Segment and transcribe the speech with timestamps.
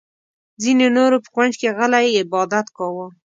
[0.61, 3.07] ځینې نورو په کونج کې غلی عبادت کاوه.